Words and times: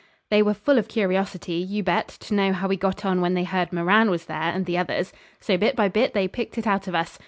They 0.31 0.41
were 0.41 0.55
full 0.55 0.79
of 0.79 0.87
curiosity, 0.87 1.57
you 1.57 1.83
bet, 1.83 2.07
to 2.21 2.33
know 2.33 2.53
how 2.53 2.67
we 2.67 2.75
got 2.75 3.05
on 3.05 3.21
when 3.21 3.35
they 3.35 3.43
heard 3.43 3.71
Moran 3.71 4.09
was 4.09 4.25
there 4.25 4.49
and 4.51 4.65
the 4.65 4.75
others. 4.79 5.13
So 5.39 5.57
bit 5.59 5.75
by 5.75 5.89
bit 5.89 6.15
they 6.15 6.27
picked 6.27 6.57
it 6.57 6.65
out 6.65 6.87
of 6.87 6.95
us. 6.95 7.19